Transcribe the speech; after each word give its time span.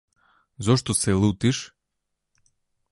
Зошто 0.65 0.95
се 1.01 1.13
лутиш? 1.13 1.59